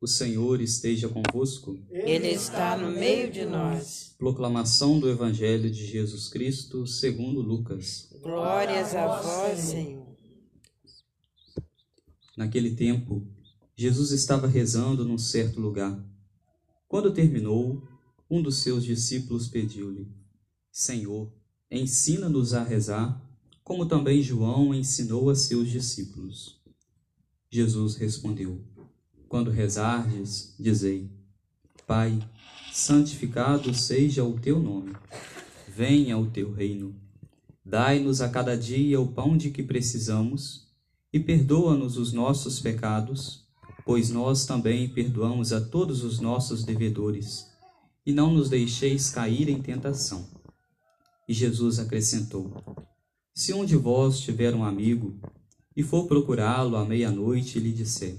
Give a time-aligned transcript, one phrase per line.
[0.00, 1.76] O Senhor esteja convosco.
[1.90, 4.14] Ele está no meio de nós.
[4.16, 8.08] Proclamação do Evangelho de Jesus Cristo, segundo Lucas.
[8.22, 10.06] Glórias a vós, Senhor.
[12.36, 13.26] Naquele tempo,
[13.74, 16.00] Jesus estava rezando num certo lugar.
[16.86, 17.82] Quando terminou,
[18.30, 20.06] um dos seus discípulos pediu-lhe:
[20.70, 21.32] Senhor,
[21.68, 23.20] ensina-nos a rezar,
[23.64, 26.62] como também João ensinou a seus discípulos.
[27.50, 28.64] Jesus respondeu:
[29.28, 31.10] quando rezardes, dizei:
[31.86, 32.18] Pai,
[32.72, 34.92] santificado seja o teu nome.
[35.68, 36.94] Venha o teu reino.
[37.64, 40.66] Dai-nos a cada dia o pão de que precisamos
[41.12, 43.46] e perdoa-nos os nossos pecados,
[43.84, 47.46] pois nós também perdoamos a todos os nossos devedores.
[48.04, 50.26] E não nos deixeis cair em tentação.
[51.28, 52.50] E Jesus acrescentou:
[53.34, 55.20] Se um de vós tiver um amigo
[55.76, 58.18] e for procurá-lo à meia-noite e lhe disser: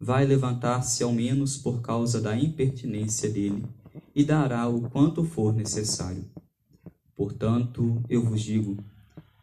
[0.00, 3.66] vai levantar-se ao menos por causa da impertinência dele
[4.14, 6.24] e dará o quanto for necessário.
[7.16, 8.76] Portanto, eu vos digo: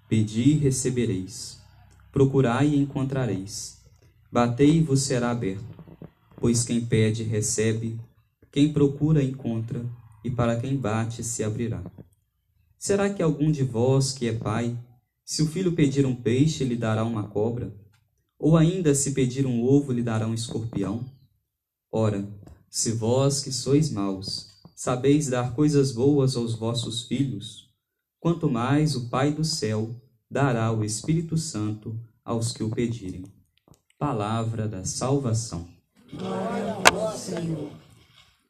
[0.08, 1.62] pedi e recebereis,
[2.12, 3.84] procurai e encontrareis,
[4.31, 5.75] batei e vos será aberto.
[6.38, 8.00] Pois quem pede, recebe,
[8.52, 9.86] quem procura, encontra,
[10.23, 11.84] e para quem bate, se abrirá.
[12.78, 14.78] Será que algum de vós que é pai,
[15.23, 17.73] se o filho pedir um peixe, lhe dará uma cobra?
[18.38, 21.05] Ou ainda, se pedir um ovo, lhe dará um escorpião?
[21.91, 22.28] Ora,
[22.69, 27.69] se vós que sois maus, sabeis dar coisas boas aos vossos filhos,
[28.19, 29.95] quanto mais o Pai do céu
[30.29, 33.24] dará o Espírito Santo aos que o pedirem.
[33.97, 35.68] Palavra da salvação.
[36.12, 36.75] Glória
[37.07, 37.72] a Senhor.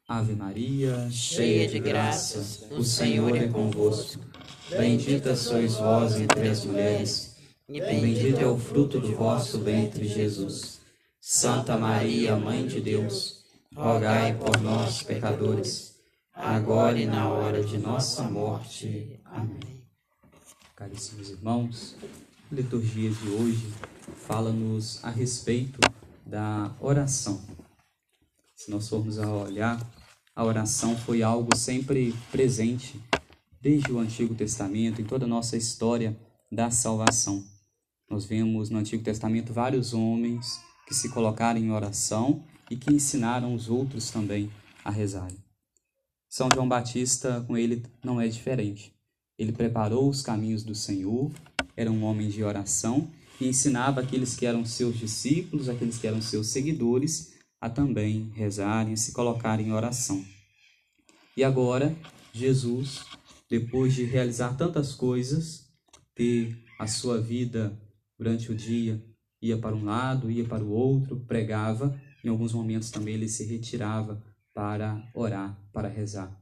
[0.08, 4.24] Ave Maria, cheia de graças, o Senhor é convosco.
[4.70, 7.35] Bendita sois vós entre as mulheres
[7.68, 10.80] e bendito é o fruto do vosso ventre, Jesus.
[11.20, 13.44] Santa Maria, Mãe de Deus,
[13.74, 15.96] rogai por nós, pecadores,
[16.32, 19.18] agora e na hora de nossa morte.
[19.24, 19.84] Amém.
[20.76, 21.96] Caríssimos irmãos,
[22.52, 23.72] a liturgia de hoje
[24.28, 25.80] fala-nos a respeito
[26.24, 27.42] da oração.
[28.54, 29.84] Se nós formos a olhar,
[30.36, 33.00] a oração foi algo sempre presente
[33.60, 36.16] desde o Antigo Testamento, em toda a nossa história
[36.52, 37.55] da salvação.
[38.08, 43.54] Nós vemos no Antigo Testamento vários homens que se colocaram em oração e que ensinaram
[43.54, 44.50] os outros também
[44.84, 45.38] a rezarem.
[46.28, 48.94] São João Batista, com ele, não é diferente.
[49.38, 51.32] Ele preparou os caminhos do Senhor,
[51.76, 56.22] era um homem de oração e ensinava aqueles que eram seus discípulos, aqueles que eram
[56.22, 60.24] seus seguidores, a também rezarem, a se colocarem em oração.
[61.36, 61.94] E agora,
[62.32, 63.04] Jesus,
[63.48, 65.66] depois de realizar tantas coisas,
[66.14, 67.78] ter a sua vida
[68.18, 69.02] durante o dia
[69.40, 73.44] ia para um lado, ia para o outro, pregava, em alguns momentos também ele se
[73.44, 74.22] retirava
[74.54, 76.34] para orar, para rezar.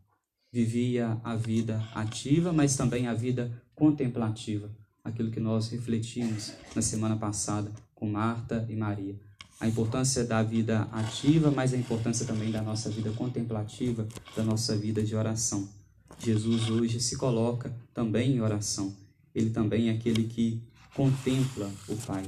[0.53, 4.71] Vivia a vida ativa, mas também a vida contemplativa,
[5.03, 9.19] aquilo que nós refletimos na semana passada com Marta e Maria.
[9.61, 14.77] A importância da vida ativa, mas a importância também da nossa vida contemplativa, da nossa
[14.77, 15.69] vida de oração.
[16.19, 18.95] Jesus hoje se coloca também em oração.
[19.34, 20.62] Ele também é aquele que
[20.95, 22.25] contempla o Pai.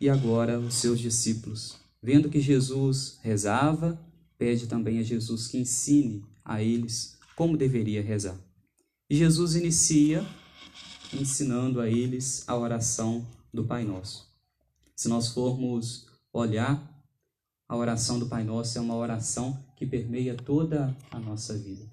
[0.00, 4.00] E agora os seus discípulos, vendo que Jesus rezava,
[4.38, 8.38] pede também a Jesus que ensine a eles como deveria rezar.
[9.10, 10.24] E Jesus inicia
[11.12, 14.28] ensinando a eles a oração do Pai Nosso.
[14.94, 16.82] Se nós formos olhar,
[17.68, 21.84] a oração do Pai Nosso é uma oração que permeia toda a nossa vida.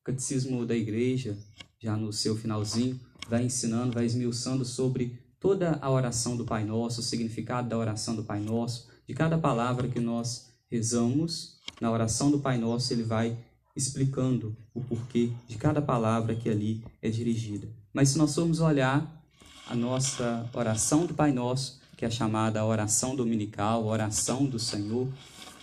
[0.00, 1.36] O Catecismo da Igreja,
[1.80, 7.00] já no seu finalzinho, vai ensinando, vai esmiuçando sobre toda a oração do Pai Nosso,
[7.00, 12.30] o significado da oração do Pai Nosso, de cada palavra que nós rezamos, na oração
[12.30, 13.36] do Pai Nosso, ele vai
[13.74, 17.66] explicando o porquê de cada palavra que ali é dirigida.
[17.92, 19.24] Mas se nós formos olhar
[19.66, 25.08] a nossa oração do Pai Nosso, que é chamada oração dominical, oração do Senhor,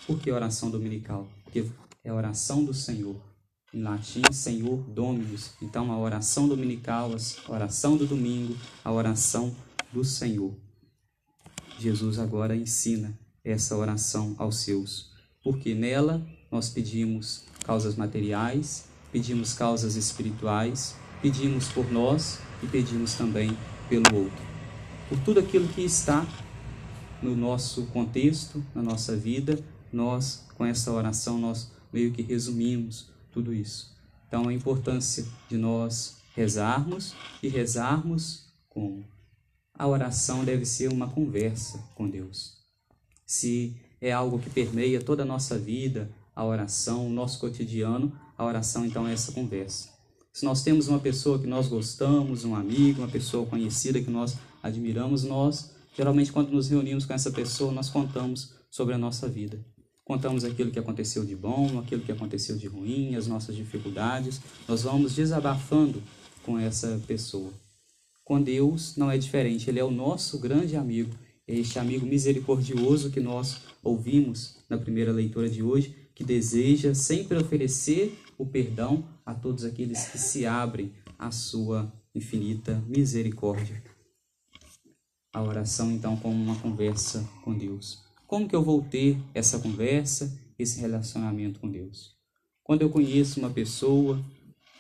[0.08, 1.28] por que oração dominical?
[1.44, 1.66] Porque
[2.04, 3.16] é a oração do Senhor
[3.74, 5.52] em latim, Senhor Dominus.
[5.62, 9.56] Então, a oração dominical, a oração do domingo, a oração
[9.92, 10.54] do Senhor.
[11.80, 15.16] Jesus agora ensina essa oração aos seus.
[15.44, 16.22] porque nela
[16.52, 24.46] nós pedimos causas materiais, pedimos causas espirituais, pedimos por nós e pedimos também pelo outro.
[25.08, 26.28] Por tudo aquilo que está
[27.22, 29.58] no nosso contexto, na nossa vida,
[29.92, 33.96] nós, com essa oração, nós meio que resumimos tudo isso.
[34.28, 37.14] Então, a importância de nós rezarmos
[37.44, 39.04] e rezarmos com
[39.78, 42.58] a oração deve ser uma conversa com Deus.
[43.28, 48.44] Se é algo que permeia toda a nossa vida, a oração, o nosso cotidiano, a
[48.44, 49.90] oração então é essa conversa.
[50.34, 54.36] Se nós temos uma pessoa que nós gostamos, um amigo, uma pessoa conhecida que nós
[54.64, 59.64] admiramos, nós, geralmente, quando nos reunimos com essa pessoa, nós contamos sobre a nossa vida.
[60.08, 64.40] Contamos aquilo que aconteceu de bom, aquilo que aconteceu de ruim, as nossas dificuldades.
[64.66, 66.02] Nós vamos desabafando
[66.44, 67.52] com essa pessoa.
[68.24, 71.14] Com Deus não é diferente, Ele é o nosso grande amigo,
[71.46, 77.38] é este amigo misericordioso que nós ouvimos na primeira leitura de hoje, que deseja sempre
[77.38, 83.84] oferecer o perdão a todos aqueles que se abrem à sua infinita misericórdia.
[85.34, 88.07] A oração, então, como uma conversa com Deus.
[88.28, 92.14] Como que eu vou ter essa conversa, esse relacionamento com Deus?
[92.62, 94.22] Quando eu conheço uma pessoa,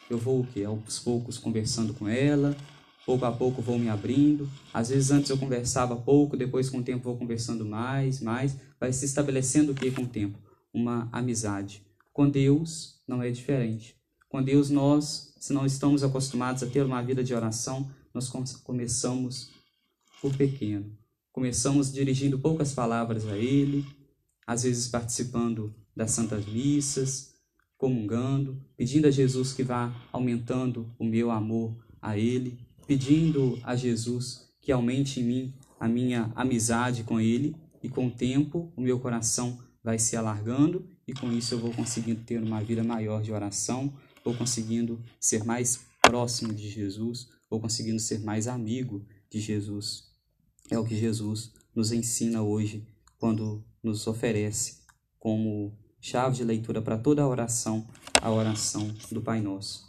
[0.09, 0.65] eu vou o quê?
[0.65, 2.57] Aos poucos conversando com ela,
[3.05, 4.49] pouco a pouco vou me abrindo.
[4.73, 8.57] Às vezes antes eu conversava pouco, depois com o tempo vou conversando mais, mais.
[8.77, 10.37] Vai se estabelecendo o que com o tempo?
[10.73, 11.81] Uma amizade.
[12.11, 13.95] Com Deus não é diferente.
[14.27, 18.29] Com Deus nós, se não estamos acostumados a ter uma vida de oração, nós
[18.61, 19.51] começamos
[20.21, 20.97] por pequeno.
[21.37, 23.85] Começamos dirigindo poucas palavras a Ele,
[24.47, 27.35] às vezes participando das santas missas,
[27.77, 32.57] comungando, pedindo a Jesus que vá aumentando o meu amor a Ele,
[32.87, 38.11] pedindo a Jesus que aumente em mim a minha amizade com Ele, e com o
[38.11, 42.63] tempo o meu coração vai se alargando, e com isso eu vou conseguindo ter uma
[42.63, 43.93] vida maior de oração,
[44.25, 50.16] vou conseguindo ser mais próximo de Jesus, vou conseguindo ser mais amigo de Jesus.
[50.69, 52.85] É o que Jesus nos ensina hoje
[53.17, 54.79] quando nos oferece
[55.17, 57.87] como chave de leitura para toda a oração,
[58.21, 59.87] a oração do Pai Nosso.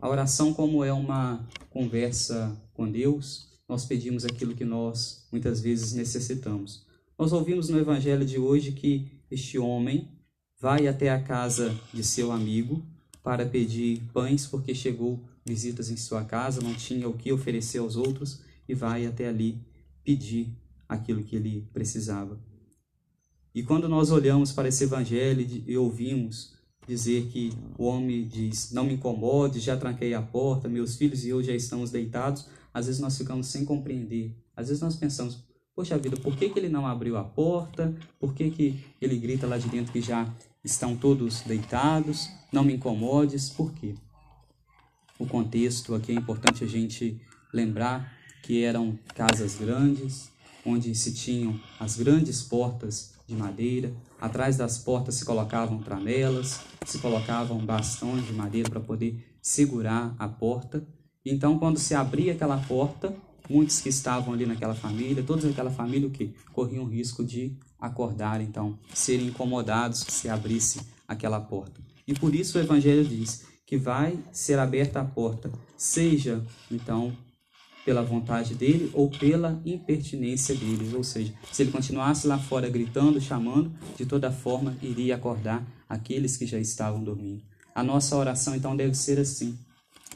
[0.00, 5.92] A oração, como é uma conversa com Deus, nós pedimos aquilo que nós muitas vezes
[5.92, 6.84] necessitamos.
[7.16, 10.08] Nós ouvimos no Evangelho de hoje que este homem
[10.60, 12.84] vai até a casa de seu amigo
[13.22, 17.96] para pedir pães, porque chegou visitas em sua casa, não tinha o que oferecer aos
[17.96, 19.60] outros, e vai até ali
[20.04, 20.56] pedir
[20.88, 22.38] aquilo que ele precisava.
[23.54, 26.54] E quando nós olhamos para esse evangelho e ouvimos
[26.86, 31.28] dizer que o homem diz: Não me incomode, já tranquei a porta, meus filhos e
[31.28, 34.34] eu já estamos deitados, às vezes nós ficamos sem compreender.
[34.56, 35.44] Às vezes nós pensamos:
[35.74, 37.94] Poxa vida, por que, que ele não abriu a porta?
[38.18, 40.32] Por que, que ele grita lá de dentro que já
[40.64, 42.28] estão todos deitados?
[42.52, 43.50] Não me incomodes.
[43.50, 43.94] Por quê?
[45.18, 47.20] O contexto aqui é importante a gente
[47.52, 50.28] lembrar que eram casas grandes,
[50.66, 56.98] onde se tinham as grandes portas de madeira, atrás das portas se colocavam tramelas, se
[56.98, 60.86] colocavam bastões de madeira para poder segurar a porta.
[61.24, 63.14] Então, quando se abria aquela porta,
[63.48, 67.56] muitos que estavam ali naquela família, todos naquela família, o que corriam o risco de
[67.80, 71.80] acordar, então, serem incomodados se abrisse aquela porta.
[72.06, 77.16] E por isso o Evangelho diz que vai ser aberta a porta, seja então
[77.84, 80.94] pela vontade dele ou pela impertinência deles.
[80.94, 86.36] Ou seja, se ele continuasse lá fora gritando, chamando, de toda forma iria acordar aqueles
[86.36, 87.42] que já estavam dormindo.
[87.74, 89.58] A nossa oração então deve ser assim.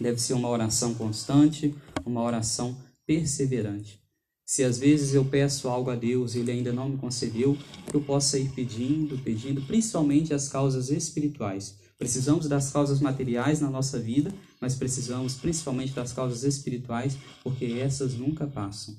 [0.01, 3.99] Deve ser uma oração constante, uma oração perseverante.
[4.45, 7.59] Se às vezes eu peço algo a Deus e Ele ainda não me concedeu,
[7.91, 11.79] que eu possa ir pedindo, pedindo, principalmente as causas espirituais.
[11.99, 18.15] Precisamos das causas materiais na nossa vida, mas precisamos principalmente das causas espirituais, porque essas
[18.15, 18.95] nunca passam.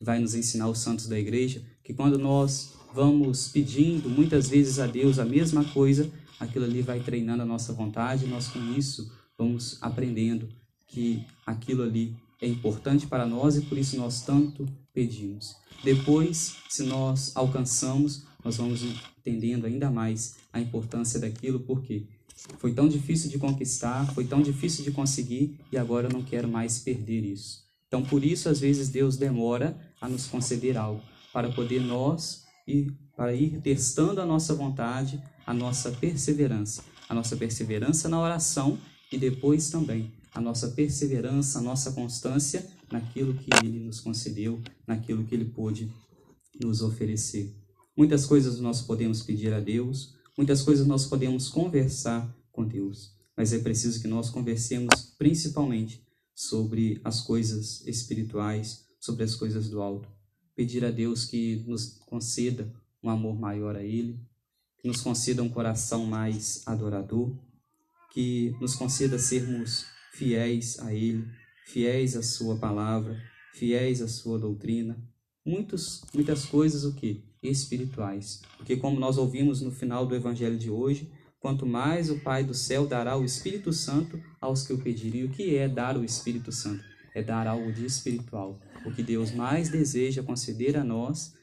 [0.00, 4.86] Vai nos ensinar os santos da igreja que quando nós vamos pedindo muitas vezes a
[4.86, 9.10] Deus a mesma coisa, aquilo ali vai treinando a nossa vontade, e nós com isso
[9.36, 10.48] vamos aprendendo
[10.86, 15.56] que aquilo ali é importante para nós e por isso nós tanto pedimos.
[15.82, 18.82] Depois, se nós alcançamos, nós vamos
[19.18, 22.06] entendendo ainda mais a importância daquilo, porque
[22.58, 26.48] foi tão difícil de conquistar, foi tão difícil de conseguir e agora eu não quero
[26.48, 27.64] mais perder isso.
[27.86, 31.02] Então, por isso, às vezes, Deus demora a nos conceder algo,
[31.32, 36.84] para poder nós ir, para ir testando a nossa vontade, a nossa perseverança.
[37.08, 38.78] A nossa perseverança na oração
[39.10, 45.24] e depois também a nossa perseverança, a nossa constância naquilo que Ele nos concedeu, naquilo
[45.24, 45.90] que Ele pôde
[46.62, 47.54] nos oferecer.
[47.96, 53.52] Muitas coisas nós podemos pedir a Deus, muitas coisas nós podemos conversar com Deus, mas
[53.52, 56.00] é preciso que nós conversemos principalmente
[56.32, 60.08] sobre as coisas espirituais, sobre as coisas do alto.
[60.54, 64.16] Pedir a Deus que nos conceda um amor maior a Ele,
[64.80, 67.36] que nos conceda um coração mais adorador,
[68.12, 71.26] que nos conceda sermos fiéis a Ele,
[71.66, 73.20] fiéis à Sua palavra,
[73.54, 74.96] fiéis à Sua doutrina.
[75.44, 77.27] Muitos, muitas coisas o que?
[77.48, 78.42] Espirituais.
[78.56, 82.54] Porque como nós ouvimos no final do Evangelho de hoje, quanto mais o Pai do
[82.54, 85.24] céu dará o Espírito Santo aos que o pedirem.
[85.24, 86.84] O que é dar o Espírito Santo?
[87.14, 88.60] É dar algo de espiritual.
[88.84, 91.34] O que Deus mais deseja conceder a nós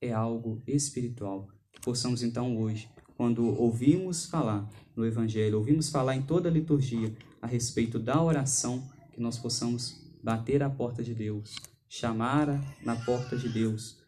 [0.00, 1.48] é algo espiritual.
[1.72, 7.14] Que possamos então hoje, quando ouvimos falar no Evangelho, ouvimos falar em toda a liturgia
[7.40, 11.56] a respeito da oração, que nós possamos bater à porta de Deus,
[11.88, 12.48] chamar
[12.82, 13.98] na porta de Deus,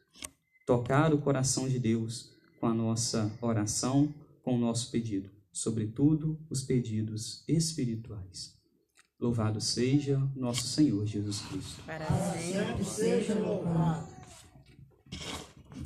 [0.68, 6.62] tocar o coração de Deus com a nossa oração, com o nosso pedido, sobretudo os
[6.62, 8.54] pedidos espirituais.
[9.18, 11.82] Louvado seja nosso Senhor Jesus Cristo.
[11.86, 12.04] Para
[12.36, 14.17] sempre seja louvado.